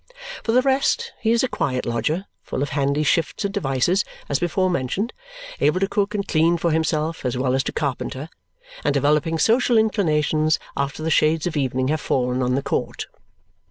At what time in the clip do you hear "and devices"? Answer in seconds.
3.45-4.03